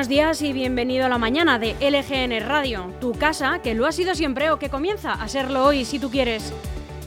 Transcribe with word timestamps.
Buenos 0.00 0.08
días 0.08 0.40
y 0.40 0.54
bienvenido 0.54 1.04
a 1.04 1.10
la 1.10 1.18
mañana 1.18 1.58
de 1.58 1.74
LGN 1.78 2.48
Radio, 2.48 2.90
tu 3.02 3.12
casa 3.12 3.60
que 3.62 3.74
lo 3.74 3.84
ha 3.84 3.92
sido 3.92 4.14
siempre 4.14 4.50
o 4.50 4.58
que 4.58 4.70
comienza 4.70 5.12
a 5.12 5.28
serlo 5.28 5.62
hoy 5.62 5.84
si 5.84 5.98
tú 5.98 6.10
quieres. 6.10 6.54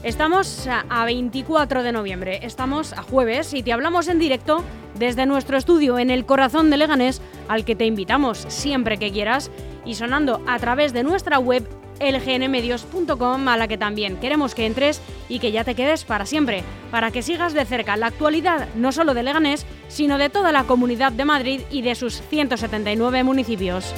Estamos 0.04 0.68
a 0.68 1.04
24 1.04 1.82
de 1.82 1.90
noviembre, 1.90 2.38
estamos 2.46 2.92
a 2.92 3.02
jueves 3.02 3.52
y 3.52 3.64
te 3.64 3.72
hablamos 3.72 4.06
en 4.06 4.20
directo 4.20 4.62
desde 4.96 5.26
nuestro 5.26 5.56
estudio 5.56 5.98
en 5.98 6.08
el 6.08 6.24
corazón 6.24 6.70
de 6.70 6.76
Leganés, 6.76 7.20
al 7.48 7.64
que 7.64 7.74
te 7.74 7.84
invitamos 7.84 8.44
siempre 8.46 8.96
que 8.96 9.10
quieras 9.10 9.50
y 9.84 9.96
sonando 9.96 10.40
a 10.46 10.56
través 10.60 10.92
de 10.92 11.02
nuestra 11.02 11.40
web 11.40 11.66
lgnmedios.com 12.12 13.48
a 13.48 13.56
la 13.56 13.68
que 13.68 13.78
también 13.78 14.16
queremos 14.16 14.54
que 14.54 14.66
entres 14.66 15.00
y 15.28 15.38
que 15.38 15.52
ya 15.52 15.64
te 15.64 15.74
quedes 15.74 16.04
para 16.04 16.26
siempre, 16.26 16.62
para 16.90 17.10
que 17.10 17.22
sigas 17.22 17.54
de 17.54 17.64
cerca 17.64 17.96
la 17.96 18.06
actualidad 18.06 18.68
no 18.74 18.92
solo 18.92 19.14
de 19.14 19.22
Leganés, 19.22 19.66
sino 19.88 20.18
de 20.18 20.30
toda 20.30 20.52
la 20.52 20.64
comunidad 20.64 21.12
de 21.12 21.24
Madrid 21.24 21.60
y 21.70 21.82
de 21.82 21.94
sus 21.94 22.20
179 22.22 23.24
municipios. 23.24 23.94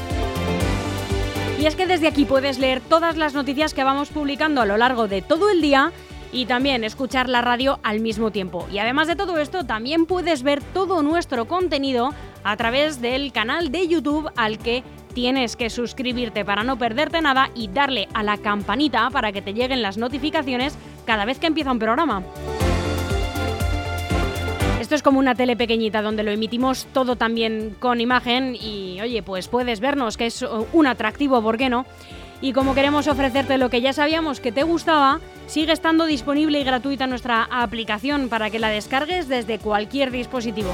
Y 1.59 1.67
es 1.67 1.75
que 1.75 1.87
desde 1.87 2.09
aquí 2.09 2.27
puedes 2.27 2.59
leer 2.59 2.81
todas 2.81 3.17
las 3.17 3.33
noticias 3.33 3.73
que 3.73 3.85
vamos 3.85 4.11
publicando 4.11 4.61
a 4.61 4.67
lo 4.67 4.77
largo 4.77 5.09
de 5.09 5.23
todo 5.23 5.51
el 5.51 5.63
día 5.63 5.93
y 6.33 6.45
también 6.45 6.85
escuchar 6.85 7.31
la 7.31 7.41
radio 7.41 7.81
al 7.83 8.01
mismo 8.01 8.31
tiempo. 8.31 8.67
Y 8.71 8.79
además 8.79 9.09
de 9.09 9.17
todo 9.17 9.39
esto, 9.39 9.65
también 9.65 10.05
puedes 10.05 10.43
ver 10.43 10.63
todo 10.63 11.03
nuestro 11.03 11.47
contenido 11.47 12.13
a 12.45 12.57
través 12.57 13.01
del 13.01 13.33
canal 13.33 13.73
de 13.73 13.89
YouTube 13.89 14.31
al 14.37 14.59
que 14.59 14.85
tienes 15.17 15.57
que 15.57 15.71
suscribirte 15.71 16.45
para 16.45 16.63
no 16.63 16.77
perderte 16.77 17.23
nada 17.23 17.49
y 17.55 17.69
darle 17.69 18.07
a 18.13 18.23
la 18.23 18.37
campanita 18.37 19.09
para 19.09 19.33
que 19.33 19.41
te 19.41 19.55
lleguen 19.55 19.81
las 19.81 19.97
notificaciones 19.97 20.77
cada 21.07 21.25
vez 21.25 21.39
que 21.39 21.47
empieza 21.47 21.73
un 21.73 21.79
programa. 21.79 22.23
Esto 24.79 24.95
es 24.95 25.03
como 25.03 25.19
una 25.19 25.35
tele 25.35 25.57
pequeñita 25.57 26.03
donde 26.03 26.23
lo 26.23 26.33
emitimos 26.33 26.87
todo 26.93 27.17
también 27.17 27.75
con 27.79 28.03
imagen 28.03 28.57
y 28.61 29.01
oye, 29.01 29.23
pues 29.23 29.49
puedes 29.49 29.81
vernos, 29.81 30.19
que 30.19 30.27
es 30.27 30.45
un 30.75 30.87
atractivo, 30.87 31.41
¿por 31.41 31.57
qué 31.57 31.71
no? 31.71 31.87
Y 32.43 32.53
como 32.53 32.75
queremos 32.75 33.09
ofrecerte 33.09 33.57
lo 33.57 33.71
que 33.71 33.81
ya 33.81 33.95
sabíamos 33.95 34.41
que 34.41 34.53
te 34.53 34.65
gustaba, 34.65 35.21
sigue 35.47 35.73
estando 35.73 36.05
disponible 36.05 36.61
y 36.61 36.65
gratuita 36.65 37.07
nuestra 37.07 37.49
aplicación 37.51 38.29
para 38.29 38.51
que 38.51 38.59
la 38.59 38.69
descargues 38.69 39.29
desde 39.29 39.59
cualquier 39.59 40.11
dispositivo. 40.11 40.73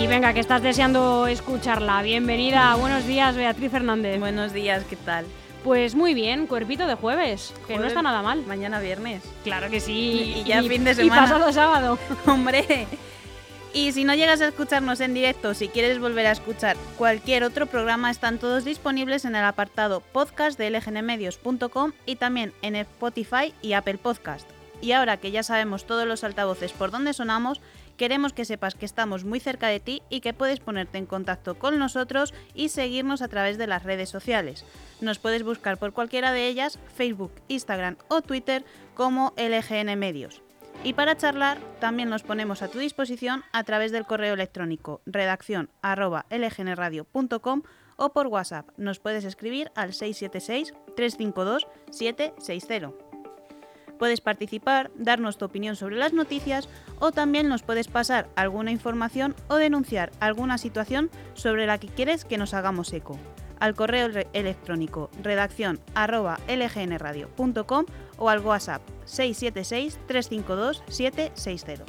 Y 0.00 0.06
venga, 0.06 0.32
que 0.32 0.40
estás 0.40 0.62
deseando 0.62 1.26
escucharla. 1.26 2.00
Bienvenida, 2.00 2.74
buenos 2.76 3.06
días, 3.06 3.36
Beatriz 3.36 3.70
Fernández. 3.70 4.18
Buenos 4.18 4.54
días, 4.54 4.82
¿qué 4.88 4.96
tal? 4.96 5.26
Pues 5.62 5.94
muy 5.94 6.14
bien, 6.14 6.46
cuerpito 6.46 6.86
de 6.86 6.94
jueves, 6.94 7.52
que 7.68 7.76
no 7.76 7.84
está 7.84 8.00
nada 8.00 8.22
mal. 8.22 8.42
Mañana 8.46 8.80
viernes. 8.80 9.22
Claro 9.44 9.68
que 9.68 9.78
sí. 9.78 10.36
Y, 10.36 10.44
ya 10.44 10.62
fin 10.62 10.84
de 10.84 10.94
semana. 10.94 11.16
Y 11.16 11.20
pasado 11.20 11.52
sábado. 11.52 11.98
Hombre. 12.26 12.86
Y 13.74 13.92
si 13.92 14.04
no 14.04 14.14
llegas 14.14 14.40
a 14.40 14.48
escucharnos 14.48 15.02
en 15.02 15.12
directo, 15.12 15.52
si 15.52 15.68
quieres 15.68 15.98
volver 15.98 16.24
a 16.28 16.32
escuchar 16.32 16.78
cualquier 16.96 17.44
otro 17.44 17.66
programa, 17.66 18.10
están 18.10 18.38
todos 18.38 18.64
disponibles 18.64 19.26
en 19.26 19.36
el 19.36 19.44
apartado 19.44 20.00
podcast 20.00 20.58
de 20.58 20.70
lgnmedios.com 20.70 21.92
y 22.06 22.16
también 22.16 22.54
en 22.62 22.74
Spotify 22.76 23.52
y 23.60 23.74
Apple 23.74 23.98
Podcast. 23.98 24.48
Y 24.80 24.92
ahora 24.92 25.18
que 25.18 25.30
ya 25.30 25.42
sabemos 25.42 25.84
todos 25.84 26.06
los 26.06 26.24
altavoces 26.24 26.72
por 26.72 26.90
donde 26.90 27.12
sonamos, 27.12 27.60
Queremos 28.00 28.32
que 28.32 28.46
sepas 28.46 28.74
que 28.74 28.86
estamos 28.86 29.26
muy 29.26 29.40
cerca 29.40 29.68
de 29.68 29.78
ti 29.78 30.00
y 30.08 30.22
que 30.22 30.32
puedes 30.32 30.58
ponerte 30.58 30.96
en 30.96 31.04
contacto 31.04 31.58
con 31.58 31.78
nosotros 31.78 32.32
y 32.54 32.70
seguirnos 32.70 33.20
a 33.20 33.28
través 33.28 33.58
de 33.58 33.66
las 33.66 33.82
redes 33.82 34.08
sociales. 34.08 34.64
Nos 35.02 35.18
puedes 35.18 35.42
buscar 35.42 35.76
por 35.76 35.92
cualquiera 35.92 36.32
de 36.32 36.48
ellas, 36.48 36.78
Facebook, 36.94 37.30
Instagram 37.48 37.98
o 38.08 38.22
Twitter 38.22 38.64
como 38.94 39.34
LGN 39.36 39.98
Medios. 39.98 40.40
Y 40.82 40.94
para 40.94 41.18
charlar, 41.18 41.58
también 41.78 42.08
nos 42.08 42.22
ponemos 42.22 42.62
a 42.62 42.68
tu 42.68 42.78
disposición 42.78 43.44
a 43.52 43.64
través 43.64 43.92
del 43.92 44.06
correo 44.06 44.32
electrónico 44.32 45.02
redacción 45.04 45.68
lgnradio.com 45.82 47.62
o 47.96 48.12
por 48.14 48.28
WhatsApp. 48.28 48.66
Nos 48.78 48.98
puedes 48.98 49.26
escribir 49.26 49.70
al 49.74 49.92
676 49.92 50.72
352 50.96 51.66
760. 51.90 53.09
Puedes 54.00 54.20
participar, 54.22 54.90
darnos 54.96 55.36
tu 55.36 55.44
opinión 55.44 55.76
sobre 55.76 55.96
las 55.96 56.14
noticias 56.14 56.70
o 57.00 57.12
también 57.12 57.50
nos 57.50 57.62
puedes 57.62 57.86
pasar 57.86 58.30
alguna 58.34 58.70
información 58.70 59.36
o 59.48 59.56
denunciar 59.56 60.10
alguna 60.20 60.56
situación 60.56 61.10
sobre 61.34 61.66
la 61.66 61.76
que 61.76 61.88
quieres 61.88 62.24
que 62.24 62.38
nos 62.38 62.54
hagamos 62.54 62.94
eco. 62.94 63.18
Al 63.58 63.74
correo 63.74 64.08
electrónico 64.32 65.10
redacción 65.22 65.80
lgnradio.com 65.94 67.84
o 68.16 68.30
al 68.30 68.40
WhatsApp 68.40 68.80
676-352-760. 69.04 71.80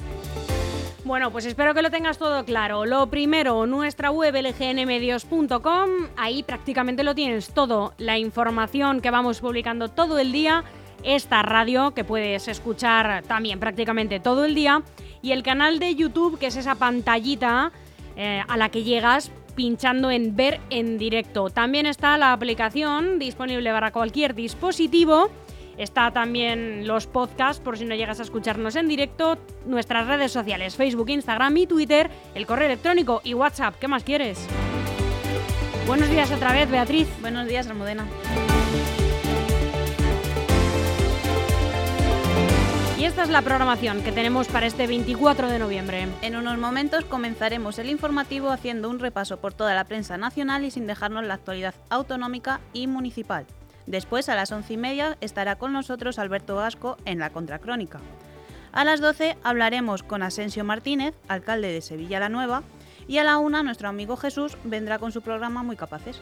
Bueno, 1.06 1.32
pues 1.32 1.46
espero 1.46 1.74
que 1.74 1.82
lo 1.82 1.92
tengas 1.92 2.18
todo 2.18 2.44
claro. 2.44 2.86
Lo 2.86 3.08
primero, 3.08 3.66
nuestra 3.66 4.12
web 4.12 4.36
lgnmedios.com, 4.36 5.90
ahí 6.18 6.44
prácticamente 6.44 7.04
lo 7.04 7.16
tienes 7.16 7.54
todo, 7.54 7.94
la 7.98 8.18
información 8.18 9.00
que 9.00 9.12
vamos 9.12 9.40
publicando 9.40 9.88
todo 9.88 10.20
el 10.20 10.34
día 10.34 10.66
esta 11.04 11.42
radio 11.42 11.92
que 11.92 12.04
puedes 12.04 12.48
escuchar 12.48 13.24
también 13.24 13.60
prácticamente 13.60 14.20
todo 14.20 14.46
el 14.46 14.56
día 14.56 14.84
y 15.22 15.32
el 15.32 15.44
canal 15.44 15.80
de 15.80 15.96
YouTube 15.96 16.40
que 16.40 16.48
es 16.48 16.56
esa 16.56 16.76
pantallita 16.76 17.72
eh, 18.16 18.44
a 18.48 18.58
la 18.58 18.70
que 18.70 18.84
llegas 18.84 19.32
pinchando 19.56 20.12
en 20.12 20.36
ver 20.36 20.60
en 20.70 20.98
directo. 20.98 21.50
También 21.50 21.86
está 21.86 22.18
la 22.18 22.34
aplicación 22.34 23.20
disponible 23.20 23.72
para 23.72 23.92
cualquier 23.92 24.34
dispositivo. 24.36 25.30
Está 25.78 26.12
también 26.12 26.88
los 26.88 27.08
podcasts 27.08 27.62
por 27.62 27.78
si 27.78 27.86
no 27.86 27.96
llegas 27.96 28.20
a 28.20 28.24
escucharnos 28.24 28.76
en 28.76 28.88
directo, 28.88 29.38
nuestras 29.66 30.08
redes 30.08 30.32
sociales, 30.32 30.76
Facebook, 30.76 31.10
Instagram 31.10 31.58
y 31.58 31.68
Twitter, 31.68 32.10
el 32.36 32.46
correo 32.46 32.68
electrónico 32.68 33.22
y 33.24 33.34
WhatsApp. 33.34 33.76
¿Qué 33.80 33.88
más 33.88 34.04
quieres? 34.04 34.46
Buenos 35.88 36.10
días 36.10 36.32
otra 36.32 36.54
vez, 36.54 36.70
Beatriz. 36.70 37.08
Buenos 37.22 37.48
días, 37.48 37.68
Almudena. 37.68 38.06
Y 43.02 43.06
esta 43.06 43.24
es 43.24 43.30
la 43.30 43.42
programación 43.42 44.04
que 44.04 44.12
tenemos 44.12 44.48
para 44.48 44.68
este 44.68 44.86
24 44.86 45.50
de 45.50 45.58
noviembre. 45.58 46.08
En 46.22 46.36
unos 46.36 46.60
momentos 46.60 47.04
comenzaremos 47.04 47.80
el 47.80 47.90
informativo 47.90 48.52
haciendo 48.52 48.92
un 48.92 49.00
repaso 49.00 49.38
por 49.38 49.56
toda 49.56 49.74
la 49.74 49.86
prensa 49.86 50.18
nacional 50.18 50.64
y 50.66 50.70
sin 50.70 50.86
dejarnos 50.86 51.26
la 51.26 51.34
actualidad 51.34 51.74
autonómica 51.90 52.62
y 52.74 52.86
municipal. 52.86 53.48
Después, 53.88 54.30
a 54.30 54.36
las 54.36 54.52
once 54.52 54.74
y 54.74 54.78
media, 54.78 55.18
estará 55.20 55.56
con 55.56 55.74
nosotros 55.74 56.20
Alberto 56.20 56.58
Gasco 56.58 56.98
en 57.06 57.18
la 57.18 57.32
Contracrónica. 57.32 58.02
A 58.72 58.86
las 58.86 59.02
12 59.02 59.36
hablaremos 59.44 60.04
con 60.04 60.22
Asensio 60.22 60.64
Martínez, 60.64 61.16
alcalde 61.28 61.74
de 61.74 61.82
Sevilla 61.82 62.20
la 62.20 62.30
Nueva, 62.30 62.62
y 63.08 63.18
a 63.18 63.24
la 63.24 63.40
una 63.40 63.64
nuestro 63.64 63.90
amigo 63.90 64.16
Jesús 64.16 64.60
vendrá 64.64 65.00
con 65.00 65.12
su 65.12 65.24
programa 65.24 65.64
Muy 65.64 65.76
Capaces. 65.76 66.22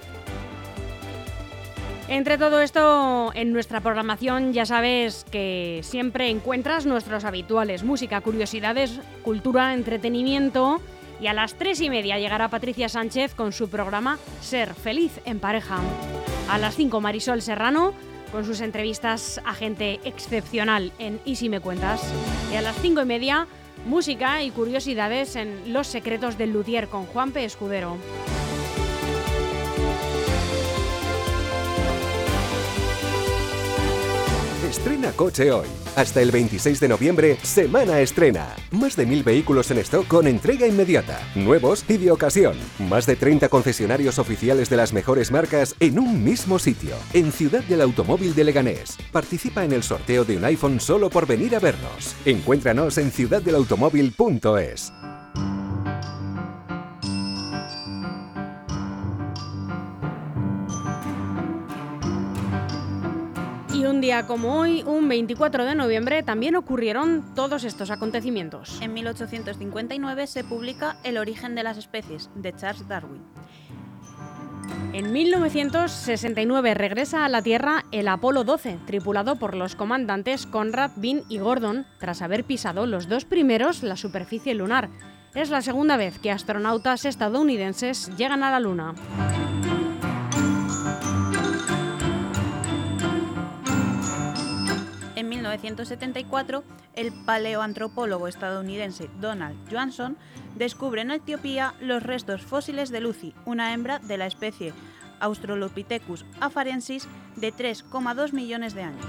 Entre 2.09 2.39
todo 2.39 2.59
esto, 2.61 3.31
en 3.35 3.53
nuestra 3.53 3.81
programación 3.81 4.51
ya 4.51 4.65
sabes 4.65 5.27
que 5.29 5.81
siempre 5.83 6.31
encuentras 6.31 6.87
nuestros 6.87 7.23
habituales 7.23 7.83
música, 7.83 8.19
curiosidades, 8.21 8.99
cultura, 9.21 9.75
entretenimiento. 9.75 10.81
Y 11.21 11.27
a 11.27 11.33
las 11.33 11.53
tres 11.53 11.81
y 11.81 11.89
media 11.91 12.17
llegará 12.17 12.47
Patricia 12.47 12.89
Sánchez 12.89 13.35
con 13.35 13.51
su 13.51 13.69
programa 13.69 14.17
Ser 14.41 14.73
Feliz 14.73 15.21
en 15.25 15.39
Pareja. 15.39 15.77
A 16.49 16.57
las 16.57 16.75
5 16.75 16.99
Marisol 16.99 17.43
Serrano 17.43 17.93
con 18.31 18.43
sus 18.43 18.61
entrevistas 18.61 19.39
a 19.45 19.53
gente 19.53 19.99
excepcional 20.03 20.91
en 20.97 21.19
Y 21.25 21.35
si 21.35 21.47
me 21.47 21.59
cuentas. 21.59 22.01
Y 22.51 22.55
a 22.55 22.61
las 22.61 22.75
cinco 22.77 23.01
y 23.01 23.05
media, 23.05 23.47
música 23.85 24.41
y 24.41 24.49
curiosidades 24.51 25.35
en 25.35 25.73
Los 25.73 25.87
secretos 25.87 26.37
del 26.37 26.53
Luthier 26.53 26.87
con 26.87 27.05
Juan 27.05 27.31
P. 27.31 27.45
Escudero. 27.45 27.97
Estrena 34.89 35.11
coche 35.11 35.51
hoy. 35.51 35.67
Hasta 35.95 36.19
el 36.19 36.31
26 36.31 36.79
de 36.79 36.87
noviembre, 36.87 37.37
semana 37.43 37.99
estrena. 37.99 38.55
Más 38.71 38.95
de 38.95 39.05
mil 39.05 39.21
vehículos 39.21 39.69
en 39.69 39.77
stock 39.77 40.07
con 40.07 40.25
entrega 40.25 40.65
inmediata. 40.65 41.19
Nuevos 41.35 41.85
y 41.87 41.97
de 41.97 42.09
ocasión. 42.09 42.55
Más 42.79 43.05
de 43.05 43.15
30 43.15 43.49
concesionarios 43.49 44.17
oficiales 44.17 44.67
de 44.67 44.77
las 44.77 44.91
mejores 44.91 45.31
marcas 45.31 45.75
en 45.79 45.99
un 45.99 46.23
mismo 46.23 46.57
sitio. 46.57 46.95
En 47.13 47.31
Ciudad 47.31 47.63
del 47.65 47.81
Automóvil 47.81 48.33
de 48.33 48.45
Leganés. 48.45 48.97
Participa 49.11 49.63
en 49.63 49.73
el 49.73 49.83
sorteo 49.83 50.25
de 50.25 50.37
un 50.37 50.45
iPhone 50.45 50.79
solo 50.79 51.11
por 51.11 51.27
venir 51.27 51.55
a 51.55 51.59
vernos. 51.59 52.15
Encuéntranos 52.25 52.97
en 52.97 53.11
ciudaddelautomóvil.es. 53.11 54.91
Un 63.89 64.01
día 64.01 64.27
como 64.27 64.59
hoy, 64.59 64.83
un 64.83 65.09
24 65.09 65.65
de 65.65 65.73
noviembre, 65.73 66.21
también 66.21 66.55
ocurrieron 66.55 67.33
todos 67.33 67.63
estos 67.63 67.89
acontecimientos. 67.89 68.79
En 68.81 68.93
1859 68.93 70.27
se 70.27 70.43
publica 70.43 70.97
El 71.03 71.17
origen 71.17 71.55
de 71.55 71.63
las 71.63 71.75
especies, 71.79 72.29
de 72.35 72.55
Charles 72.55 72.87
Darwin. 72.87 73.23
En 74.93 75.11
1969 75.11 76.75
regresa 76.75 77.25
a 77.25 77.29
la 77.29 77.41
Tierra 77.41 77.85
el 77.91 78.07
Apolo 78.09 78.43
12, 78.43 78.77
tripulado 78.85 79.37
por 79.37 79.55
los 79.55 79.75
comandantes 79.75 80.45
Conrad, 80.45 80.91
Bean 80.95 81.23
y 81.27 81.39
Gordon, 81.39 81.87
tras 81.97 82.21
haber 82.21 82.43
pisado 82.43 82.85
los 82.85 83.09
dos 83.09 83.25
primeros 83.25 83.81
la 83.81 83.95
superficie 83.95 84.53
lunar. 84.53 84.89
Es 85.33 85.49
la 85.49 85.63
segunda 85.63 85.97
vez 85.97 86.19
que 86.19 86.29
astronautas 86.29 87.05
estadounidenses 87.05 88.15
llegan 88.17 88.43
a 88.43 88.51
la 88.51 88.59
Luna. 88.59 88.93
1974, 95.49 96.63
el 96.95 97.11
paleoantropólogo 97.11 98.27
estadounidense 98.27 99.09
Donald 99.19 99.57
Johnson 99.71 100.17
descubre 100.55 101.01
en 101.01 101.11
Etiopía 101.11 101.73
los 101.81 102.03
restos 102.03 102.41
fósiles 102.41 102.89
de 102.89 103.01
Lucy, 103.01 103.33
una 103.45 103.73
hembra 103.73 103.99
de 103.99 104.17
la 104.17 104.27
especie 104.27 104.73
Australopithecus 105.19 106.25
afarensis 106.39 107.07
de 107.35 107.53
3,2 107.53 108.33
millones 108.33 108.73
de 108.73 108.83
años. 108.83 109.05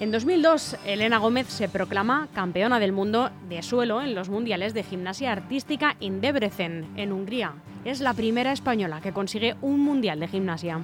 En 0.00 0.10
2002, 0.12 0.78
Elena 0.86 1.18
Gómez 1.18 1.48
se 1.48 1.68
proclama 1.68 2.28
campeona 2.32 2.80
del 2.80 2.92
mundo 2.92 3.30
de 3.50 3.62
suelo 3.62 4.00
en 4.00 4.14
los 4.14 4.30
Mundiales 4.30 4.72
de 4.72 4.82
Gimnasia 4.82 5.30
Artística 5.30 5.96
en 6.00 6.22
Debrecen, 6.22 6.86
en 6.96 7.12
Hungría. 7.12 7.52
Es 7.84 8.00
la 8.00 8.14
primera 8.14 8.52
española 8.52 9.02
que 9.02 9.12
consigue 9.12 9.56
un 9.60 9.80
Mundial 9.80 10.18
de 10.18 10.28
Gimnasia. 10.28 10.80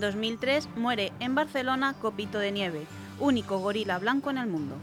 En 0.00 0.06
2003 0.06 0.70
muere 0.76 1.12
en 1.20 1.34
Barcelona 1.34 1.92
Copito 1.92 2.38
de 2.38 2.50
Nieve, 2.52 2.86
único 3.18 3.58
gorila 3.58 3.98
blanco 3.98 4.30
en 4.30 4.38
el 4.38 4.46
mundo. 4.46 4.76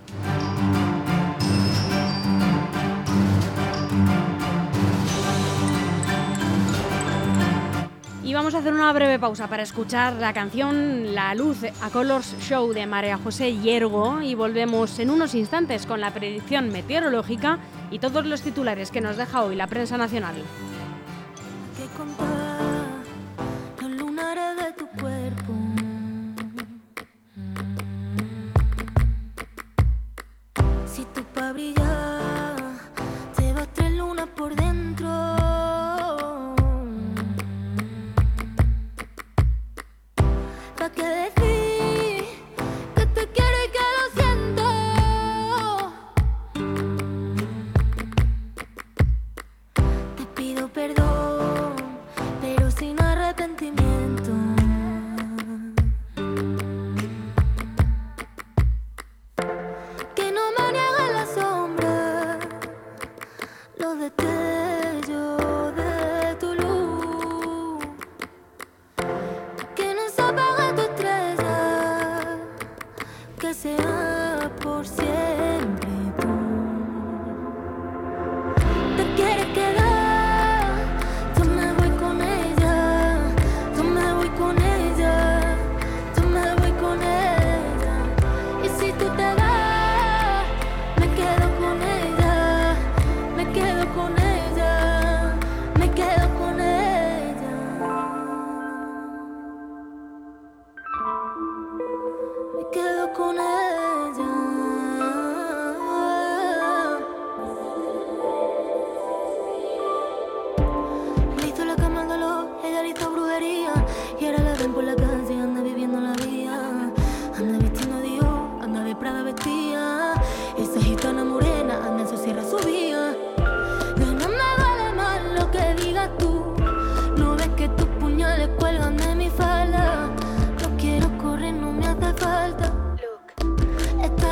Y 8.24 8.32
vamos 8.36 8.54
a 8.54 8.60
hacer 8.60 8.72
una 8.72 8.94
breve 8.94 9.18
pausa 9.18 9.48
para 9.48 9.64
escuchar 9.64 10.14
la 10.18 10.34
canción 10.34 11.16
La 11.16 11.34
Luz 11.34 11.64
a 11.64 11.90
Colors 11.90 12.36
Show 12.42 12.72
de 12.72 12.86
María 12.86 13.18
José 13.18 13.56
Hiergo 13.56 14.22
y 14.22 14.36
volvemos 14.36 15.00
en 15.00 15.10
unos 15.10 15.34
instantes 15.34 15.88
con 15.88 16.00
la 16.00 16.14
predicción 16.14 16.70
meteorológica 16.70 17.58
y 17.90 17.98
todos 17.98 18.24
los 18.24 18.44
titulares 18.44 18.92
que 18.92 19.02
nos 19.02 19.18
deja 19.18 19.42
hoy 19.42 19.56
la 19.56 19.66
prensa 19.66 19.98
nacional. 19.98 20.36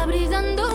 Brillando 0.06 0.75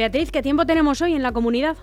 Beatriz, 0.00 0.32
¿qué 0.32 0.40
tiempo 0.40 0.64
tenemos 0.64 1.02
hoy 1.02 1.12
en 1.12 1.22
la 1.22 1.32
comunidad? 1.32 1.76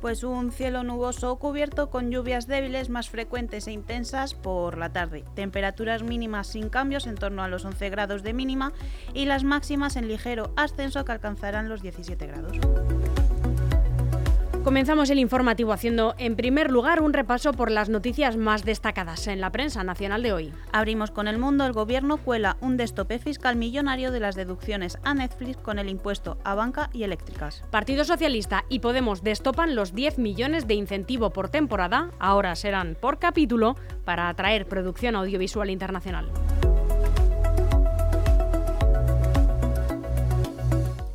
Pues 0.00 0.24
un 0.24 0.50
cielo 0.50 0.82
nuboso 0.82 1.36
cubierto 1.36 1.88
con 1.88 2.10
lluvias 2.10 2.48
débiles 2.48 2.88
más 2.88 3.08
frecuentes 3.08 3.68
e 3.68 3.70
intensas 3.70 4.34
por 4.34 4.76
la 4.76 4.92
tarde. 4.92 5.22
Temperaturas 5.36 6.02
mínimas 6.02 6.48
sin 6.48 6.68
cambios 6.68 7.06
en 7.06 7.14
torno 7.14 7.44
a 7.44 7.48
los 7.48 7.64
11 7.64 7.88
grados 7.90 8.24
de 8.24 8.34
mínima 8.34 8.72
y 9.14 9.26
las 9.26 9.44
máximas 9.44 9.94
en 9.94 10.08
ligero 10.08 10.52
ascenso 10.56 11.04
que 11.04 11.12
alcanzarán 11.12 11.68
los 11.68 11.80
17 11.80 12.26
grados. 12.26 12.58
Comenzamos 14.64 15.08
el 15.08 15.18
informativo 15.18 15.72
haciendo, 15.72 16.14
en 16.18 16.36
primer 16.36 16.70
lugar, 16.70 17.00
un 17.00 17.14
repaso 17.14 17.52
por 17.54 17.70
las 17.70 17.88
noticias 17.88 18.36
más 18.36 18.62
destacadas 18.62 19.26
en 19.26 19.40
la 19.40 19.50
prensa 19.50 19.84
nacional 19.84 20.22
de 20.22 20.34
hoy. 20.34 20.52
Abrimos 20.70 21.10
con 21.10 21.28
el 21.28 21.38
mundo. 21.38 21.64
El 21.64 21.72
gobierno 21.72 22.18
cuela 22.18 22.58
un 22.60 22.76
destope 22.76 23.18
fiscal 23.18 23.56
millonario 23.56 24.12
de 24.12 24.20
las 24.20 24.34
deducciones 24.34 24.98
a 25.02 25.14
Netflix 25.14 25.56
con 25.56 25.78
el 25.78 25.88
impuesto 25.88 26.36
a 26.44 26.54
banca 26.54 26.90
y 26.92 27.04
eléctricas. 27.04 27.64
Partido 27.70 28.04
Socialista 28.04 28.66
y 28.68 28.80
Podemos 28.80 29.22
destopan 29.22 29.74
los 29.74 29.94
10 29.94 30.18
millones 30.18 30.66
de 30.66 30.74
incentivo 30.74 31.30
por 31.30 31.48
temporada, 31.48 32.10
ahora 32.18 32.54
serán 32.54 32.98
por 33.00 33.18
capítulo, 33.18 33.76
para 34.04 34.28
atraer 34.28 34.66
producción 34.66 35.16
audiovisual 35.16 35.70
internacional. 35.70 36.30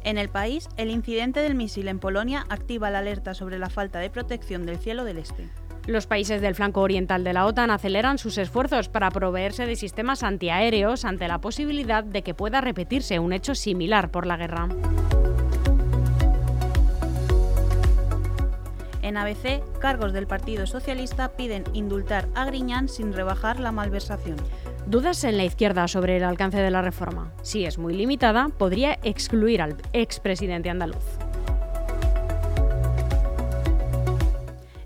En 0.05 0.19
el 0.19 0.29
país, 0.29 0.69
el 0.77 0.91
incidente 0.91 1.39
del 1.39 1.55
misil 1.55 1.87
en 1.87 1.97
Polonia 1.97 2.45
activa 2.49 2.91
la 2.91 2.99
alerta 2.99 3.33
sobre 3.33 3.57
la 3.57 3.71
falta 3.71 3.97
de 3.97 4.11
protección 4.11 4.67
del 4.67 4.77
cielo 4.77 5.03
del 5.03 5.17
este. 5.17 5.49
Los 5.87 6.05
países 6.05 6.43
del 6.43 6.53
flanco 6.53 6.81
oriental 6.81 7.23
de 7.23 7.33
la 7.33 7.47
OTAN 7.47 7.71
aceleran 7.71 8.19
sus 8.19 8.37
esfuerzos 8.37 8.87
para 8.87 9.09
proveerse 9.09 9.65
de 9.65 9.75
sistemas 9.75 10.21
antiaéreos 10.21 11.05
ante 11.05 11.27
la 11.27 11.41
posibilidad 11.41 12.03
de 12.03 12.21
que 12.21 12.35
pueda 12.35 12.61
repetirse 12.61 13.17
un 13.17 13.33
hecho 13.33 13.55
similar 13.55 14.11
por 14.11 14.27
la 14.27 14.37
guerra. 14.37 14.69
En 19.01 19.17
ABC, 19.17 19.63
cargos 19.79 20.13
del 20.13 20.27
Partido 20.27 20.67
Socialista 20.67 21.29
piden 21.29 21.63
indultar 21.73 22.27
a 22.35 22.45
Griñán 22.45 22.89
sin 22.89 23.11
rebajar 23.11 23.59
la 23.59 23.71
malversación. 23.71 24.37
Dudas 24.87 25.23
en 25.23 25.35
la 25.37 25.43
izquierda 25.43 25.87
sobre 25.87 26.17
el 26.17 26.23
alcance 26.23 26.59
de 26.59 26.69
la 26.69 26.83
reforma. 26.83 27.33
Si 27.41 27.65
es 27.65 27.79
muy 27.79 27.95
limitada, 27.95 28.49
podría 28.49 28.99
excluir 29.01 29.63
al 29.63 29.77
expresidente 29.93 30.69
andaluz. 30.69 31.03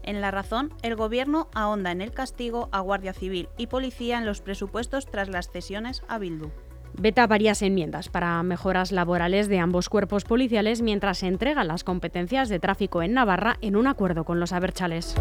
En 0.03 0.21
La 0.21 0.31
Razón, 0.31 0.73
el 0.83 0.95
Gobierno 0.95 1.49
ahonda 1.53 1.91
en 1.91 2.01
el 2.01 2.11
castigo 2.11 2.69
a 2.71 2.79
Guardia 2.79 3.13
Civil 3.13 3.49
y 3.57 3.67
Policía 3.67 4.17
en 4.17 4.25
los 4.25 4.39
presupuestos 4.39 5.05
tras 5.05 5.27
las 5.27 5.51
cesiones 5.51 6.01
a 6.07 6.17
Bildu. 6.17 6.49
Veta 6.93 7.27
varias 7.27 7.61
enmiendas 7.61 8.07
para 8.09 8.41
mejoras 8.41 8.91
laborales 8.91 9.49
de 9.49 9.59
ambos 9.59 9.89
cuerpos 9.89 10.23
policiales 10.23 10.81
mientras 10.81 11.19
se 11.19 11.27
entregan 11.27 11.67
las 11.67 11.83
competencias 11.83 12.49
de 12.49 12.59
tráfico 12.59 13.03
en 13.03 13.13
Navarra 13.13 13.57
en 13.61 13.75
un 13.75 13.85
acuerdo 13.85 14.23
con 14.23 14.39
los 14.39 14.53
Aberchales. 14.53 15.15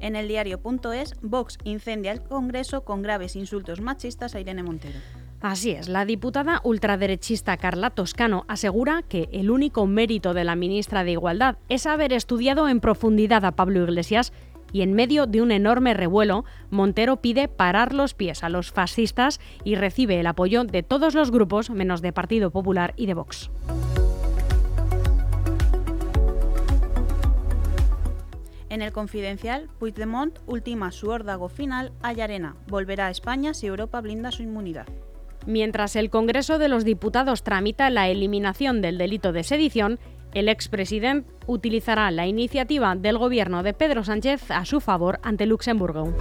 En 0.00 0.16
el 0.16 0.28
diario.es, 0.28 1.14
Vox 1.22 1.58
incendia 1.64 2.12
el 2.12 2.22
Congreso 2.22 2.84
con 2.84 3.02
graves 3.02 3.36
insultos 3.36 3.80
machistas 3.80 4.34
a 4.34 4.40
Irene 4.40 4.62
Montero. 4.62 4.98
Así 5.40 5.70
es, 5.72 5.88
la 5.88 6.04
diputada 6.04 6.60
ultraderechista 6.64 7.56
Carla 7.56 7.90
Toscano 7.90 8.44
asegura 8.48 9.02
que 9.02 9.28
el 9.32 9.50
único 9.50 9.86
mérito 9.86 10.34
de 10.34 10.44
la 10.44 10.56
ministra 10.56 11.04
de 11.04 11.12
Igualdad 11.12 11.56
es 11.68 11.86
haber 11.86 12.12
estudiado 12.12 12.68
en 12.68 12.80
profundidad 12.80 13.44
a 13.44 13.52
Pablo 13.52 13.82
Iglesias 13.84 14.32
y 14.72 14.82
en 14.82 14.94
medio 14.94 15.26
de 15.26 15.42
un 15.42 15.52
enorme 15.52 15.94
revuelo, 15.94 16.44
Montero 16.70 17.18
pide 17.18 17.48
parar 17.48 17.92
los 17.92 18.14
pies 18.14 18.42
a 18.42 18.48
los 18.48 18.72
fascistas 18.72 19.40
y 19.62 19.76
recibe 19.76 20.18
el 20.18 20.26
apoyo 20.26 20.64
de 20.64 20.82
todos 20.82 21.14
los 21.14 21.30
grupos 21.30 21.70
menos 21.70 22.02
de 22.02 22.12
Partido 22.12 22.50
Popular 22.50 22.92
y 22.96 23.06
de 23.06 23.14
Vox. 23.14 23.50
En 28.68 28.82
el 28.82 28.92
confidencial, 28.92 29.68
Puigdemont 29.78 30.38
ultima 30.46 30.90
su 30.90 31.08
órdago 31.08 31.48
final 31.48 31.92
a 32.02 32.12
Llarena. 32.12 32.56
Volverá 32.66 33.06
a 33.06 33.10
España 33.10 33.54
si 33.54 33.66
Europa 33.66 34.00
blinda 34.00 34.32
su 34.32 34.42
inmunidad. 34.42 34.86
Mientras 35.46 35.94
el 35.94 36.10
Congreso 36.10 36.58
de 36.58 36.68
los 36.68 36.84
Diputados 36.84 37.44
tramita 37.44 37.88
la 37.90 38.08
eliminación 38.08 38.82
del 38.82 38.98
delito 38.98 39.32
de 39.32 39.44
sedición, 39.44 40.00
el 40.34 40.48
expresidente 40.48 41.30
utilizará 41.46 42.10
la 42.10 42.26
iniciativa 42.26 42.96
del 42.96 43.16
gobierno 43.16 43.62
de 43.62 43.72
Pedro 43.72 44.02
Sánchez 44.02 44.50
a 44.50 44.64
su 44.64 44.80
favor 44.80 45.20
ante 45.22 45.46
Luxemburgo. 45.46 46.12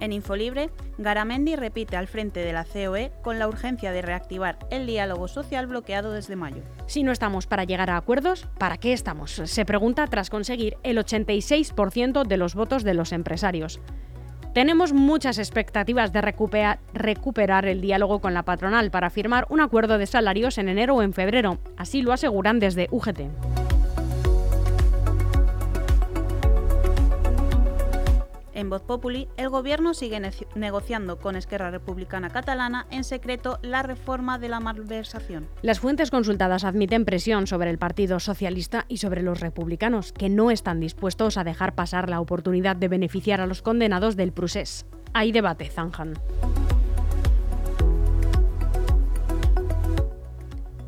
En 0.00 0.12
Infolibre, 0.12 0.70
Garamendi 0.96 1.56
repite 1.56 1.96
al 1.96 2.06
frente 2.06 2.40
de 2.40 2.52
la 2.52 2.64
COE 2.64 3.10
con 3.22 3.38
la 3.38 3.48
urgencia 3.48 3.92
de 3.92 4.02
reactivar 4.02 4.58
el 4.70 4.86
diálogo 4.86 5.28
social 5.28 5.66
bloqueado 5.66 6.12
desde 6.12 6.36
mayo. 6.36 6.62
Si 6.86 7.02
no 7.02 7.12
estamos 7.12 7.46
para 7.46 7.64
llegar 7.64 7.90
a 7.90 7.96
acuerdos, 7.96 8.46
¿para 8.58 8.76
qué 8.76 8.92
estamos? 8.92 9.42
Se 9.44 9.64
pregunta 9.64 10.06
tras 10.06 10.30
conseguir 10.30 10.76
el 10.82 10.98
86% 10.98 12.26
de 12.26 12.36
los 12.36 12.54
votos 12.54 12.84
de 12.84 12.94
los 12.94 13.12
empresarios. 13.12 13.80
Tenemos 14.54 14.92
muchas 14.92 15.38
expectativas 15.38 16.12
de 16.12 16.20
recuperar 16.22 17.66
el 17.66 17.80
diálogo 17.80 18.20
con 18.20 18.34
la 18.34 18.44
patronal 18.44 18.90
para 18.90 19.10
firmar 19.10 19.46
un 19.50 19.60
acuerdo 19.60 19.98
de 19.98 20.06
salarios 20.06 20.58
en 20.58 20.68
enero 20.68 20.96
o 20.96 21.02
en 21.02 21.12
febrero, 21.12 21.58
así 21.76 22.02
lo 22.02 22.12
aseguran 22.12 22.58
desde 22.58 22.88
UGT. 22.90 23.20
En 28.58 28.70
Voz 28.70 28.82
Populi, 28.82 29.28
el 29.36 29.50
gobierno 29.50 29.94
sigue 29.94 30.20
negociando 30.56 31.20
con 31.20 31.36
Esquerra 31.36 31.70
Republicana 31.70 32.28
Catalana 32.28 32.88
en 32.90 33.04
secreto 33.04 33.60
la 33.62 33.84
reforma 33.84 34.40
de 34.40 34.48
la 34.48 34.58
malversación. 34.58 35.46
Las 35.62 35.78
fuentes 35.78 36.10
consultadas 36.10 36.64
admiten 36.64 37.04
presión 37.04 37.46
sobre 37.46 37.70
el 37.70 37.78
Partido 37.78 38.18
Socialista 38.18 38.84
y 38.88 38.96
sobre 38.96 39.22
los 39.22 39.38
republicanos, 39.38 40.10
que 40.12 40.28
no 40.28 40.50
están 40.50 40.80
dispuestos 40.80 41.36
a 41.36 41.44
dejar 41.44 41.76
pasar 41.76 42.10
la 42.10 42.18
oportunidad 42.18 42.74
de 42.74 42.88
beneficiar 42.88 43.40
a 43.40 43.46
los 43.46 43.62
condenados 43.62 44.16
del 44.16 44.32
procés. 44.32 44.86
Hay 45.12 45.30
debate, 45.30 45.70
zanjan. 45.70 46.14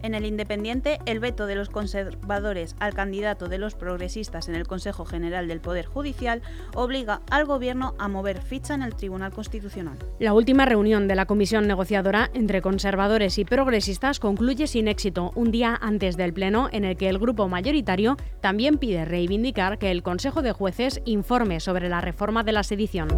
En 0.02 0.14
el 0.14 0.25
Independiente, 0.25 0.99
el 1.07 1.21
veto 1.21 1.47
de 1.47 1.54
los 1.54 1.69
conservadores 1.69 2.75
al 2.80 2.95
candidato 2.95 3.49
de 3.49 3.59
los 3.59 3.75
progresistas 3.75 4.49
en 4.49 4.54
el 4.54 4.66
Consejo 4.66 5.04
General 5.04 5.47
del 5.47 5.61
Poder 5.61 5.87
Judicial 5.87 6.42
obliga 6.75 7.21
al 7.30 7.45
Gobierno 7.45 7.95
a 7.99 8.09
mover 8.09 8.40
ficha 8.40 8.75
en 8.75 8.83
el 8.83 8.95
Tribunal 8.95 9.33
Constitucional. 9.33 9.99
La 10.19 10.33
última 10.33 10.64
reunión 10.64 11.09
de 11.09 11.16
la 11.16 11.26
comisión 11.26 11.66
negociadora 11.66 12.30
entre 12.35 12.62
conservadores 12.62 13.38
y 13.38 13.45
progresistas 13.45 14.21
concluye 14.21 14.66
sin 14.66 14.88
éxito 14.88 15.33
un 15.35 15.50
día 15.50 15.78
antes 15.80 16.16
del 16.16 16.33
Pleno 16.33 16.69
en 16.73 16.85
el 16.85 16.97
que 16.97 17.09
el 17.09 17.19
grupo 17.19 17.49
mayoritario 17.49 18.16
también 18.40 18.78
pide 18.78 19.04
reivindicar 19.04 19.78
que 19.78 19.90
el 19.90 20.02
Consejo 20.02 20.42
de 20.42 20.52
Jueces 20.52 21.00
informe 21.04 21.61
sobre 21.61 21.88
la 21.88 22.00
reforma 22.00 22.42
de 22.42 22.52
la 22.52 22.62
sedición. 22.62 23.09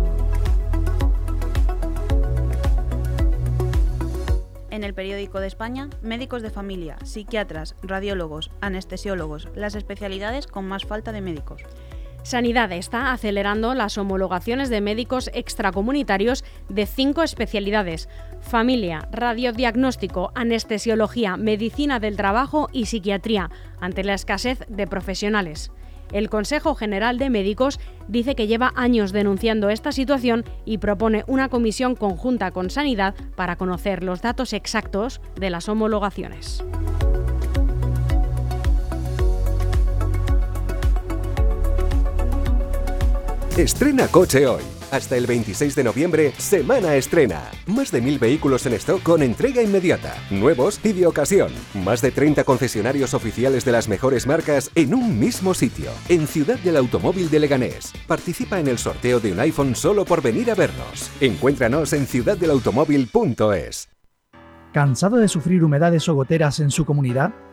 En 4.73 4.83
el 4.83 4.95
periódico 4.95 5.39
de 5.39 5.47
España, 5.47 5.89
médicos 6.03 6.43
de 6.43 6.51
familia, 6.51 6.97
psiquiatras, 7.05 7.77
radiólogos, 7.83 8.51
anestesiólogos, 8.61 9.49
las 9.55 9.77
especialidades 9.77 10.49
con 10.49 10.67
más 10.67 10.85
falta 10.85 11.13
de 11.13 11.21
médicos. 11.21 11.63
Sanidad 12.23 12.71
está 12.73 13.13
acelerando 13.13 13.75
las 13.75 13.99
homologaciones 13.99 14.71
de 14.71 14.81
médicos 14.81 15.29
extracomunitarios 15.35 16.45
de 16.69 16.87
cinco 16.87 17.23
especialidades, 17.23 18.09
familia, 18.41 19.09
radiodiagnóstico, 19.11 20.31
anestesiología, 20.35 21.37
medicina 21.37 21.99
del 21.99 22.17
trabajo 22.17 22.69
y 22.73 22.87
psiquiatría, 22.87 23.51
ante 23.81 24.05
la 24.05 24.15
escasez 24.15 24.65
de 24.69 24.87
profesionales. 24.87 25.73
El 26.13 26.29
Consejo 26.29 26.75
General 26.75 27.19
de 27.19 27.31
Médicos 27.31 27.81
dice 28.07 28.35
que 28.35 28.47
lleva 28.47 28.73
años 28.77 29.13
denunciando 29.13 29.71
esta 29.71 29.93
situación 29.93 30.45
y 30.65 30.79
propone 30.79 31.25
una 31.27 31.49
comisión 31.49 31.97
conjunta 31.97 32.51
con 32.51 32.71
Sanidad 32.71 33.15
para 33.35 33.57
conocer 33.57 34.03
los 34.05 34.23
datos 34.23 34.53
exactos 34.53 35.21
de 35.37 35.51
las 35.51 35.69
homologaciones. 35.69 36.63
Estrena 43.57 44.09
coche 44.09 44.47
hoy. 44.47 44.82
Hasta 44.93 45.17
el 45.17 45.27
26 45.27 45.75
de 45.75 45.85
noviembre, 45.85 46.33
Semana 46.37 46.97
Estrena. 46.97 47.51
Más 47.67 47.91
de 47.91 48.03
mil 48.03 48.19
vehículos 48.19 48.67
en 48.67 48.75
stock 48.75 49.03
con 49.03 49.23
entrega 49.23 49.63
inmediata. 49.63 50.15
Nuevos 50.29 50.79
y 50.85 50.93
de 50.93 51.07
ocasión. 51.07 51.51
Más 51.83 52.03
de 52.03 52.11
30 52.11 52.45
concesionarios 52.45 53.15
oficiales 53.15 53.65
de 53.65 53.73
las 53.73 53.89
mejores 53.89 54.27
marcas 54.27 54.71
en 54.75 54.93
un 54.93 55.19
mismo 55.19 55.55
sitio. 55.55 55.91
En 56.11 56.27
Ciudad 56.27 56.59
del 56.59 56.77
Automóvil 56.77 57.31
de 57.31 57.41
Leganés. 57.41 57.91
Participa 58.07 58.61
en 58.61 58.69
el 58.69 58.77
sorteo 58.77 59.19
de 59.19 59.33
un 59.33 59.41
iPhone 59.41 59.75
solo 59.75 60.05
por 60.05 60.21
venir 60.21 60.51
a 60.51 60.55
vernos. 60.55 61.11
Encuéntranos 61.23 61.95
en 61.95 62.07
ciudaddelautomóvil.es. 62.07 63.89
¿Cansado 64.75 65.17
de 65.17 65.29
sufrir 65.29 65.65
humedades 65.65 66.07
o 66.11 66.15
goteras 66.15 66.61
en 66.61 66.71
su 66.71 66.85
comunidad? 66.85 67.33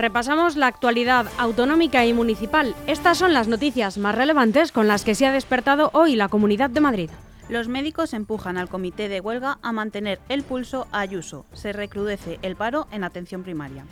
Repasamos 0.00 0.56
la 0.56 0.66
actualidad 0.66 1.26
autonómica 1.36 2.06
y 2.06 2.14
municipal. 2.14 2.74
Estas 2.86 3.18
son 3.18 3.34
las 3.34 3.48
noticias 3.48 3.98
más 3.98 4.14
relevantes 4.14 4.72
con 4.72 4.88
las 4.88 5.04
que 5.04 5.14
se 5.14 5.26
ha 5.26 5.32
despertado 5.32 5.90
hoy 5.92 6.16
la 6.16 6.30
Comunidad 6.30 6.70
de 6.70 6.80
Madrid. 6.80 7.10
Los 7.50 7.68
médicos 7.68 8.14
empujan 8.14 8.56
al 8.56 8.70
comité 8.70 9.10
de 9.10 9.20
huelga 9.20 9.58
a 9.60 9.72
mantener 9.72 10.18
el 10.30 10.42
pulso 10.42 10.86
a 10.90 11.00
Ayuso. 11.00 11.44
Se 11.52 11.74
recrudece 11.74 12.38
el 12.40 12.56
paro 12.56 12.86
en 12.92 13.04
atención 13.04 13.42
primaria. 13.42 13.84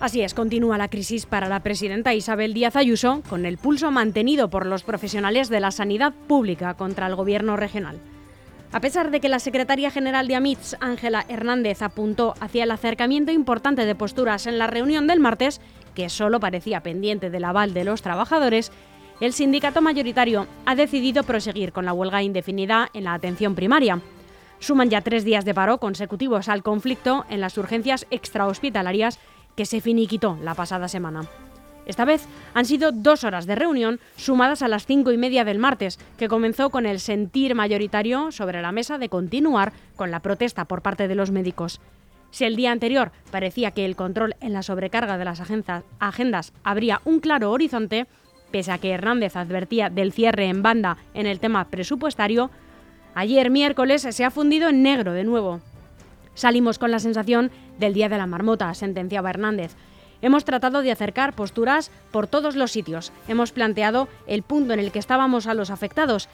Así 0.00 0.22
es, 0.22 0.32
continúa 0.32 0.78
la 0.78 0.88
crisis 0.88 1.26
para 1.26 1.50
la 1.50 1.60
presidenta 1.60 2.14
Isabel 2.14 2.54
Díaz 2.54 2.76
Ayuso, 2.76 3.20
con 3.28 3.44
el 3.44 3.58
pulso 3.58 3.90
mantenido 3.90 4.48
por 4.48 4.64
los 4.64 4.82
profesionales 4.82 5.50
de 5.50 5.60
la 5.60 5.72
sanidad 5.72 6.14
pública 6.26 6.72
contra 6.72 7.06
el 7.06 7.16
gobierno 7.16 7.58
regional. 7.58 7.98
A 8.72 8.80
pesar 8.80 9.10
de 9.10 9.20
que 9.20 9.28
la 9.28 9.40
secretaria 9.40 9.90
general 9.90 10.28
de 10.28 10.36
AMITS, 10.36 10.76
Ángela 10.78 11.24
Hernández, 11.28 11.82
apuntó 11.82 12.34
hacia 12.40 12.62
el 12.62 12.70
acercamiento 12.70 13.32
importante 13.32 13.84
de 13.84 13.96
posturas 13.96 14.46
en 14.46 14.58
la 14.58 14.68
reunión 14.68 15.08
del 15.08 15.18
martes, 15.18 15.60
que 15.94 16.08
solo 16.08 16.38
parecía 16.38 16.80
pendiente 16.80 17.30
del 17.30 17.44
aval 17.44 17.74
de 17.74 17.82
los 17.82 18.00
trabajadores, 18.00 18.70
el 19.20 19.32
sindicato 19.32 19.82
mayoritario 19.82 20.46
ha 20.66 20.76
decidido 20.76 21.24
proseguir 21.24 21.72
con 21.72 21.84
la 21.84 21.92
huelga 21.92 22.22
indefinida 22.22 22.88
en 22.94 23.04
la 23.04 23.14
atención 23.14 23.56
primaria. 23.56 24.00
Suman 24.60 24.88
ya 24.88 25.00
tres 25.00 25.24
días 25.24 25.44
de 25.44 25.52
paro 25.52 25.78
consecutivos 25.78 26.48
al 26.48 26.62
conflicto 26.62 27.24
en 27.28 27.40
las 27.40 27.58
urgencias 27.58 28.06
extrahospitalarias 28.10 29.18
que 29.56 29.66
se 29.66 29.80
finiquitó 29.80 30.38
la 30.42 30.54
pasada 30.54 30.86
semana. 30.86 31.28
Esta 31.90 32.04
vez 32.04 32.24
han 32.54 32.66
sido 32.66 32.92
dos 32.92 33.24
horas 33.24 33.46
de 33.46 33.56
reunión 33.56 33.98
sumadas 34.14 34.62
a 34.62 34.68
las 34.68 34.86
cinco 34.86 35.10
y 35.10 35.18
media 35.18 35.44
del 35.44 35.58
martes, 35.58 35.98
que 36.18 36.28
comenzó 36.28 36.70
con 36.70 36.86
el 36.86 37.00
sentir 37.00 37.56
mayoritario 37.56 38.30
sobre 38.30 38.62
la 38.62 38.70
mesa 38.70 38.96
de 38.96 39.08
continuar 39.08 39.72
con 39.96 40.12
la 40.12 40.20
protesta 40.20 40.66
por 40.66 40.82
parte 40.82 41.08
de 41.08 41.16
los 41.16 41.32
médicos. 41.32 41.80
Si 42.30 42.44
el 42.44 42.54
día 42.54 42.70
anterior 42.70 43.10
parecía 43.32 43.72
que 43.72 43.84
el 43.84 43.96
control 43.96 44.36
en 44.40 44.52
la 44.52 44.62
sobrecarga 44.62 45.18
de 45.18 45.24
las 45.24 45.42
agendas 45.98 46.52
habría 46.62 47.00
un 47.04 47.18
claro 47.18 47.50
horizonte, 47.50 48.06
pese 48.52 48.70
a 48.70 48.78
que 48.78 48.90
Hernández 48.90 49.34
advertía 49.34 49.90
del 49.90 50.12
cierre 50.12 50.46
en 50.46 50.62
banda 50.62 50.96
en 51.12 51.26
el 51.26 51.40
tema 51.40 51.64
presupuestario, 51.70 52.52
ayer 53.16 53.50
miércoles 53.50 54.06
se 54.08 54.24
ha 54.24 54.30
fundido 54.30 54.68
en 54.68 54.84
negro 54.84 55.12
de 55.12 55.24
nuevo. 55.24 55.60
Salimos 56.34 56.78
con 56.78 56.92
la 56.92 57.00
sensación 57.00 57.50
del 57.80 57.94
día 57.94 58.08
de 58.08 58.16
la 58.16 58.28
marmota, 58.28 58.72
sentenciaba 58.74 59.30
Hernández. 59.30 59.74
Hemos 60.22 60.44
tratado 60.44 60.82
de 60.82 60.92
acercar 60.92 61.34
posturas 61.34 61.90
por 62.10 62.26
todos 62.26 62.56
los 62.56 62.72
sitios. 62.72 63.12
Hemos 63.28 63.52
planteado 63.52 64.08
el 64.26 64.42
punto 64.42 64.72
en 64.72 64.80
el 64.80 64.92
que 64.92 64.98
estábamos 64.98 65.46
a 65.46 65.54
los 65.54 65.70
afectados. 65.70 66.28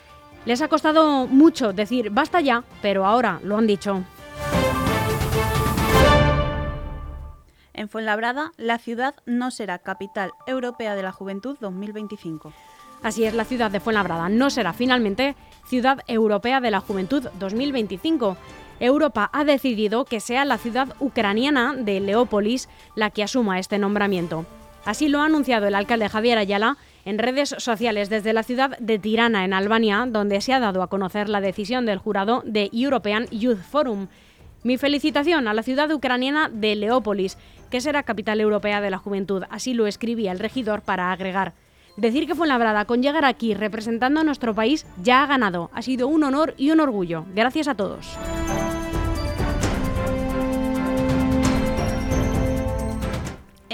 Les 0.44 0.62
ha 0.62 0.68
costado 0.68 1.26
mucho 1.26 1.72
decir 1.72 2.10
basta 2.10 2.40
ya, 2.40 2.64
pero 2.82 3.04
ahora 3.04 3.40
lo 3.42 3.56
han 3.56 3.66
dicho. 3.66 4.04
En 7.74 7.88
Fuenlabrada, 7.90 8.52
la 8.56 8.78
ciudad 8.78 9.14
no 9.26 9.50
será 9.50 9.78
capital 9.78 10.32
europea 10.46 10.94
de 10.94 11.02
la 11.02 11.12
juventud 11.12 11.58
2025. 11.60 12.52
Así 13.02 13.24
es, 13.24 13.34
la 13.34 13.44
ciudad 13.44 13.70
de 13.70 13.80
Fuenlabrada 13.80 14.30
no 14.30 14.48
será 14.48 14.72
finalmente 14.72 15.36
ciudad 15.66 16.00
europea 16.06 16.60
de 16.60 16.70
la 16.70 16.80
juventud 16.80 17.28
2025. 17.38 18.36
Europa 18.80 19.30
ha 19.32 19.44
decidido 19.44 20.04
que 20.04 20.20
sea 20.20 20.44
la 20.44 20.58
ciudad 20.58 20.94
ucraniana 21.00 21.74
de 21.74 22.00
Leópolis 22.00 22.68
la 22.94 23.10
que 23.10 23.22
asuma 23.22 23.58
este 23.58 23.78
nombramiento. 23.78 24.44
Así 24.84 25.08
lo 25.08 25.20
ha 25.20 25.26
anunciado 25.26 25.66
el 25.66 25.74
alcalde 25.74 26.08
Javier 26.08 26.38
Ayala 26.38 26.76
en 27.04 27.18
redes 27.18 27.54
sociales 27.58 28.08
desde 28.08 28.32
la 28.32 28.44
ciudad 28.44 28.78
de 28.78 28.98
Tirana, 28.98 29.44
en 29.44 29.52
Albania, 29.52 30.06
donde 30.08 30.40
se 30.40 30.52
ha 30.52 30.60
dado 30.60 30.82
a 30.82 30.88
conocer 30.88 31.28
la 31.28 31.40
decisión 31.40 31.86
del 31.86 31.98
jurado 31.98 32.42
de 32.44 32.70
European 32.72 33.26
Youth 33.30 33.58
Forum. 33.58 34.08
Mi 34.62 34.78
felicitación 34.78 35.48
a 35.48 35.54
la 35.54 35.62
ciudad 35.62 35.90
ucraniana 35.90 36.48
de 36.48 36.76
Leópolis, 36.76 37.36
que 37.70 37.80
será 37.80 38.04
capital 38.04 38.40
europea 38.40 38.80
de 38.80 38.90
la 38.90 38.98
juventud, 38.98 39.42
así 39.50 39.74
lo 39.74 39.86
escribía 39.86 40.32
el 40.32 40.38
regidor 40.38 40.82
para 40.82 41.10
agregar. 41.10 41.54
Decir 41.96 42.26
que 42.26 42.34
fue 42.34 42.46
labrada 42.46 42.84
con 42.84 43.02
llegar 43.02 43.24
aquí 43.24 43.54
representando 43.54 44.20
a 44.20 44.24
nuestro 44.24 44.54
país 44.54 44.86
ya 45.02 45.22
ha 45.22 45.26
ganado. 45.26 45.70
Ha 45.72 45.82
sido 45.82 46.08
un 46.08 46.24
honor 46.24 46.54
y 46.58 46.70
un 46.70 46.80
orgullo. 46.80 47.24
Gracias 47.34 47.68
a 47.68 47.74
todos. 47.74 48.16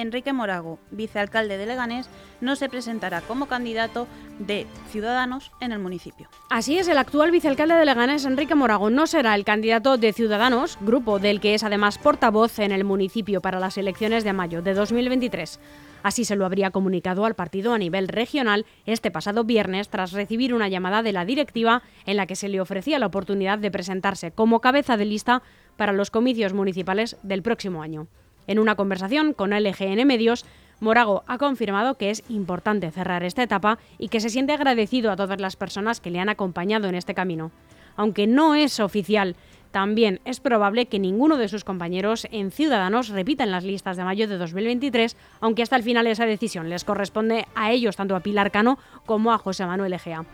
Enrique 0.02 0.32
Morago, 0.32 0.78
vicealcalde 0.90 1.56
de 1.56 1.66
Leganés, 1.66 2.10
no 2.40 2.56
se 2.56 2.68
presentará 2.68 3.20
como 3.22 3.46
candidato 3.46 4.06
de 4.38 4.66
Ciudadanos 4.90 5.52
en 5.60 5.72
el 5.72 5.78
municipio. 5.78 6.28
Así 6.50 6.78
es, 6.78 6.88
el 6.88 6.98
actual 6.98 7.30
vicealcalde 7.30 7.74
de 7.74 7.86
Leganés, 7.86 8.24
Enrique 8.24 8.54
Morago, 8.54 8.90
no 8.90 9.06
será 9.06 9.34
el 9.34 9.44
candidato 9.44 9.96
de 9.96 10.12
Ciudadanos, 10.12 10.76
grupo 10.80 11.18
del 11.18 11.40
que 11.40 11.54
es 11.54 11.64
además 11.64 11.98
portavoz 11.98 12.58
en 12.58 12.72
el 12.72 12.84
municipio 12.84 13.40
para 13.40 13.60
las 13.60 13.78
elecciones 13.78 14.24
de 14.24 14.32
mayo 14.32 14.60
de 14.60 14.74
2023. 14.74 15.60
Así 16.02 16.24
se 16.24 16.36
lo 16.36 16.44
habría 16.44 16.70
comunicado 16.70 17.24
al 17.24 17.34
partido 17.34 17.72
a 17.72 17.78
nivel 17.78 18.08
regional 18.08 18.66
este 18.86 19.10
pasado 19.10 19.44
viernes 19.44 19.88
tras 19.88 20.12
recibir 20.12 20.52
una 20.52 20.68
llamada 20.68 21.02
de 21.02 21.12
la 21.12 21.24
directiva 21.24 21.82
en 22.06 22.16
la 22.16 22.26
que 22.26 22.36
se 22.36 22.48
le 22.48 22.60
ofrecía 22.60 22.98
la 22.98 23.06
oportunidad 23.06 23.58
de 23.58 23.70
presentarse 23.70 24.32
como 24.32 24.60
cabeza 24.60 24.96
de 24.96 25.04
lista 25.04 25.42
para 25.76 25.92
los 25.92 26.10
comicios 26.10 26.54
municipales 26.54 27.16
del 27.22 27.42
próximo 27.42 27.82
año. 27.82 28.08
En 28.46 28.58
una 28.58 28.74
conversación 28.74 29.32
con 29.32 29.50
LGN 29.50 30.06
Medios, 30.06 30.44
Morago 30.80 31.22
ha 31.28 31.38
confirmado 31.38 31.94
que 31.94 32.10
es 32.10 32.24
importante 32.28 32.90
cerrar 32.90 33.22
esta 33.22 33.42
etapa 33.42 33.78
y 33.98 34.08
que 34.08 34.20
se 34.20 34.30
siente 34.30 34.52
agradecido 34.52 35.10
a 35.10 35.16
todas 35.16 35.40
las 35.40 35.56
personas 35.56 36.00
que 36.00 36.10
le 36.10 36.18
han 36.18 36.28
acompañado 36.28 36.88
en 36.88 36.96
este 36.96 37.14
camino. 37.14 37.52
Aunque 37.94 38.26
no 38.26 38.54
es 38.54 38.80
oficial, 38.80 39.36
también 39.70 40.20
es 40.24 40.40
probable 40.40 40.86
que 40.86 40.98
ninguno 40.98 41.38
de 41.38 41.48
sus 41.48 41.64
compañeros 41.64 42.26
en 42.30 42.50
Ciudadanos 42.50 43.08
repita 43.08 43.44
en 43.44 43.50
las 43.50 43.64
listas 43.64 43.96
de 43.96 44.04
mayo 44.04 44.28
de 44.28 44.38
2023, 44.38 45.16
aunque 45.40 45.62
hasta 45.62 45.76
el 45.76 45.82
final 45.82 46.06
esa 46.06 46.26
decisión 46.26 46.68
les 46.68 46.84
corresponde 46.84 47.46
a 47.54 47.72
ellos, 47.72 47.96
tanto 47.96 48.14
a 48.14 48.20
Pilar 48.20 48.50
Cano 48.50 48.78
como 49.06 49.32
a 49.32 49.38
José 49.38 49.64
Manuel 49.64 49.94
Egea. 49.94 50.24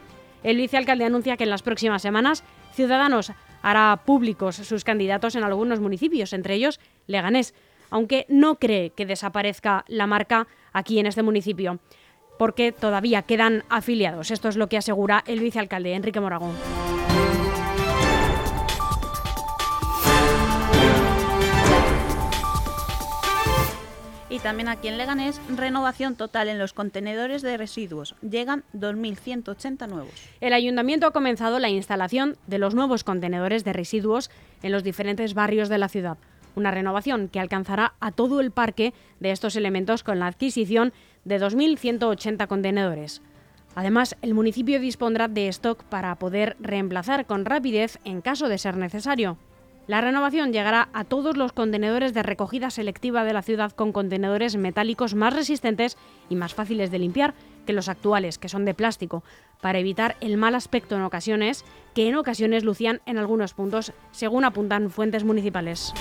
El 0.43 0.57
vicealcalde 0.57 1.05
anuncia 1.05 1.37
que 1.37 1.45
en 1.45 1.51
las 1.51 1.63
próximas 1.63 2.03
semanas 2.03 2.43
Ciudadanos 2.73 3.33
hará 3.63 4.01
públicos 4.05 4.57
sus 4.57 4.85
candidatos 4.85 5.35
en 5.35 5.45
algunos 5.45 5.81
municipios, 5.81 6.33
entre 6.33 6.55
ellos 6.55 6.81
Leganés, 7.07 7.55
aunque 7.91 8.27
no 8.29 8.57
cree 8.57 8.91
que 8.91 9.07
desaparezca 9.07 9.85
la 9.89 10.07
marca 10.07 10.47
aquí 10.73 10.99
en 10.99 11.07
este 11.07 11.23
municipio, 11.23 11.79
porque 12.39 12.73
todavía 12.73 13.23
quedan 13.23 13.65
afiliados. 13.69 14.31
Esto 14.31 14.49
es 14.49 14.57
lo 14.57 14.69
que 14.69 14.79
asegura 14.79 15.25
el 15.27 15.41
vicealcalde 15.41 15.95
Enrique 15.95 16.21
Moragón. 16.21 16.55
Y 24.31 24.41
también 24.41 24.69
aquí 24.69 24.89
en 24.89 24.99
Leganés, 24.99 25.41
renovación 25.49 26.15
total 26.15 26.49
en 26.49 26.59
los 26.59 26.75
contenedores 26.75 27.43
de 27.43 27.57
residuos. 27.57 28.15
Llegan 28.21 28.63
2.180 28.75 29.89
nuevos. 29.89 30.13
El 30.41 30.53
ayuntamiento 30.53 31.07
ha 31.07 31.13
comenzado 31.13 31.59
la 31.59 31.71
instalación 31.71 32.37
de 32.47 32.59
los 32.59 32.75
nuevos 32.75 33.05
contenedores 33.05 33.65
de 33.65 33.73
residuos 33.73 34.31
en 34.63 34.73
los 34.73 34.85
diferentes 34.85 35.33
barrios 35.33 35.69
de 35.69 35.79
la 35.79 35.89
ciudad 35.89 36.19
una 36.59 36.71
renovación 36.71 37.29
que 37.29 37.41
alcanzará 37.41 37.95
a 38.01 38.13
todo 38.13 38.41
el 38.41 38.51
parque 38.51 38.93
de 39.21 39.31
estos 39.31 39.57
elementos 39.57 40.03
con 40.03 40.19
la 40.19 40.27
adquisición 40.27 40.93
de 41.25 41.41
2.180 41.41 42.47
contenedores. 42.47 43.23
Además, 43.75 44.17
el 44.23 44.35
municipio 44.35 44.81
dispondrá 44.81 45.29
de 45.29 45.49
stock 45.49 45.85
para 45.85 46.15
poder 46.17 46.57
reemplazar 46.61 47.27
con 47.27 47.45
rapidez 47.45 47.99
en 48.05 48.21
caso 48.21 48.49
de 48.49 48.59
ser 48.59 48.77
necesario. 48.77 49.39
La 49.87 50.03
renovación 50.03 50.53
llegará 50.53 50.91
a 50.93 51.05
todos 51.05 51.39
los 51.39 51.53
contenedores 51.53 52.13
de 52.13 52.23
recogida 52.23 52.69
selectiva 52.69 53.25
de 53.25 53.33
la 53.33 53.41
ciudad 53.41 53.73
con 53.73 53.93
contenedores 53.93 54.57
metálicos 54.57 55.15
más 55.15 55.33
resistentes 55.33 55.97
y 56.29 56.37
más 56.37 56.53
fáciles 56.53 56.91
de 56.91 56.99
limpiar 56.99 57.33
que 57.67 57.73
los 57.73 57.89
actuales, 57.89 58.37
que 58.37 58.51
son 58.51 58.67
de 58.67 58.75
plástico, 58.75 59.25
para 59.63 59.79
evitar 59.79 60.17
el 60.21 60.37
mal 60.37 60.55
aspecto 60.55 60.95
en 60.95 61.03
ocasiones, 61.03 61.65
que 61.95 62.07
en 62.07 62.17
ocasiones 62.17 62.65
lucían 62.65 63.01
en 63.07 63.17
algunos 63.17 63.55
puntos, 63.55 63.93
según 64.11 64.45
apuntan 64.45 64.91
fuentes 64.91 65.25
municipales. 65.25 65.95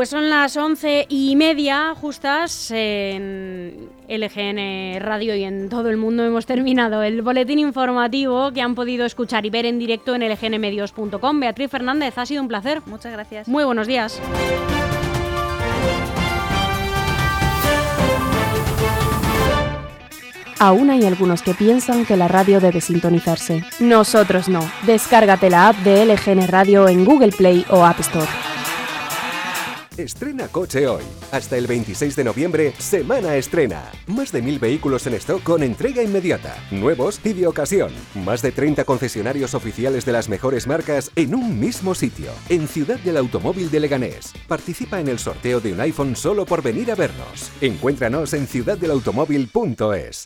Pues 0.00 0.08
son 0.08 0.30
las 0.30 0.56
once 0.56 1.04
y 1.10 1.36
media 1.36 1.94
justas 1.94 2.70
en 2.70 3.90
LGN 4.08 4.98
Radio 4.98 5.36
y 5.36 5.44
en 5.44 5.68
todo 5.68 5.90
el 5.90 5.98
mundo 5.98 6.24
hemos 6.24 6.46
terminado 6.46 7.02
el 7.02 7.20
boletín 7.20 7.58
informativo 7.58 8.50
que 8.50 8.62
han 8.62 8.74
podido 8.74 9.04
escuchar 9.04 9.44
y 9.44 9.50
ver 9.50 9.66
en 9.66 9.78
directo 9.78 10.14
en 10.14 10.22
lgnmedios.com. 10.22 11.40
Beatriz 11.40 11.70
Fernández, 11.70 12.16
ha 12.16 12.24
sido 12.24 12.40
un 12.40 12.48
placer. 12.48 12.80
Muchas 12.86 13.12
gracias. 13.12 13.46
Muy 13.46 13.62
buenos 13.62 13.86
días. 13.86 14.18
Aún 20.58 20.88
hay 20.88 21.04
algunos 21.04 21.42
que 21.42 21.52
piensan 21.52 22.06
que 22.06 22.16
la 22.16 22.26
radio 22.26 22.58
debe 22.60 22.80
sintonizarse. 22.80 23.64
Nosotros 23.80 24.48
no. 24.48 24.60
Descárgate 24.86 25.50
la 25.50 25.68
app 25.68 25.76
de 25.80 26.06
LGN 26.06 26.48
Radio 26.48 26.88
en 26.88 27.04
Google 27.04 27.32
Play 27.32 27.66
o 27.68 27.84
App 27.84 28.00
Store. 28.00 28.49
Estrena 30.02 30.48
coche 30.48 30.88
hoy. 30.88 31.02
Hasta 31.30 31.58
el 31.58 31.66
26 31.66 32.16
de 32.16 32.24
noviembre, 32.24 32.72
semana 32.78 33.36
estrena. 33.36 33.92
Más 34.06 34.32
de 34.32 34.40
mil 34.40 34.58
vehículos 34.58 35.06
en 35.06 35.14
stock 35.14 35.42
con 35.42 35.62
entrega 35.62 36.02
inmediata. 36.02 36.56
Nuevos 36.70 37.20
y 37.22 37.34
de 37.34 37.46
ocasión. 37.46 37.92
Más 38.14 38.40
de 38.40 38.50
30 38.50 38.84
concesionarios 38.84 39.54
oficiales 39.54 40.06
de 40.06 40.12
las 40.12 40.30
mejores 40.30 40.66
marcas 40.66 41.10
en 41.16 41.34
un 41.34 41.60
mismo 41.60 41.94
sitio. 41.94 42.32
En 42.48 42.66
Ciudad 42.66 42.98
del 43.00 43.18
Automóvil 43.18 43.70
de 43.70 43.80
Leganés. 43.80 44.32
Participa 44.48 45.00
en 45.00 45.08
el 45.08 45.18
sorteo 45.18 45.60
de 45.60 45.74
un 45.74 45.80
iPhone 45.80 46.16
solo 46.16 46.46
por 46.46 46.62
venir 46.62 46.90
a 46.90 46.94
vernos. 46.94 47.50
Encuéntranos 47.60 48.32
en 48.32 48.46
ciudaddelautomóvil.es. 48.46 50.18